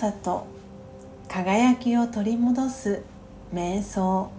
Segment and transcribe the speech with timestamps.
[0.00, 0.46] さと
[1.28, 3.02] 輝きを取り戻す
[3.52, 4.30] 瞑想。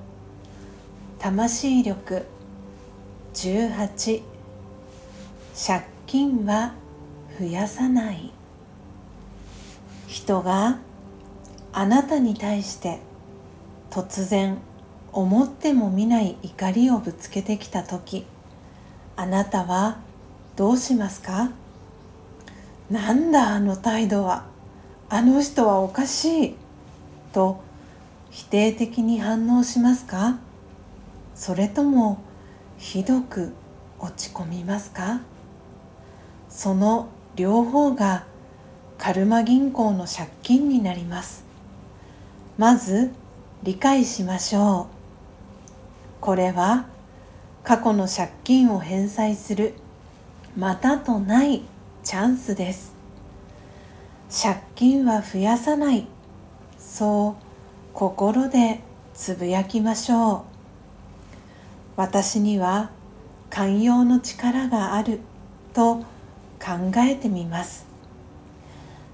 [1.19, 2.25] 魂力
[3.35, 4.23] 18
[5.67, 6.73] 借金は
[7.39, 8.31] 増やさない。
[10.07, 10.79] 人が
[11.71, 12.97] あなたに対して
[13.91, 14.57] 突然
[15.11, 18.25] 思ってもみない怒りをぶつけてきた時
[19.15, 19.99] あなたは
[20.55, 21.51] どうしますか？
[22.89, 24.49] なんだあの態度は。
[25.13, 26.55] あの人はおかしい
[27.33, 27.59] と
[28.29, 30.39] 否定的に反応しますか？
[31.35, 32.23] それとも
[32.77, 33.51] ひどく
[33.99, 35.19] 落ち込みますか？
[36.47, 38.23] その両方が
[38.97, 41.43] カルマ銀行の借金になります。
[42.57, 43.11] まず
[43.63, 46.21] 理解しましょう。
[46.21, 46.85] これは
[47.65, 49.73] 過去の借金を返済する
[50.55, 51.63] またとない
[52.01, 52.90] チャンスです。
[54.31, 56.07] 借金は増やさない。
[56.79, 57.43] そう
[57.93, 58.79] 心で
[59.13, 60.41] つぶやきましょう。
[61.97, 62.91] 私には
[63.49, 65.19] 寛容の力がある。
[65.73, 65.97] と
[66.59, 67.87] 考えてみます。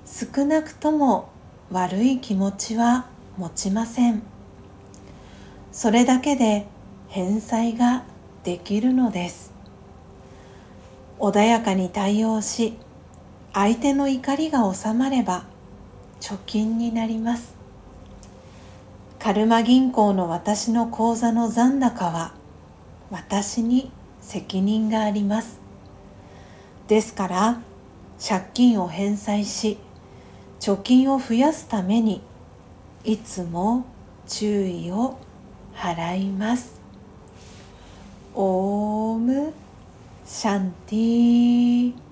[0.06, 1.30] 少なくとも
[1.72, 3.08] 悪い気持ちは
[3.38, 4.24] 持ちません。
[5.72, 6.66] それだけで
[7.10, 8.04] 返済が
[8.44, 9.54] できるのです。
[11.20, 12.78] 穏やかに対応し
[13.60, 15.44] 相手の怒りが収まれば
[16.20, 17.56] 貯金になります。
[19.18, 22.36] カルマ銀行の私の口座の残高は
[23.10, 23.92] 私に
[24.22, 25.60] 責任があります。
[26.88, 27.60] ですから
[28.24, 29.80] 借金を返済し
[30.60, 32.22] 貯金を増やすために
[33.04, 33.88] いつも
[34.28, 35.18] 注意を
[35.74, 36.80] 払います。
[38.36, 39.52] オーム
[40.28, 42.07] シャンティー。